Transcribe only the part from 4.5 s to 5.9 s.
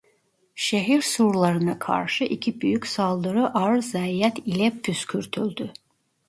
püskürtüldü.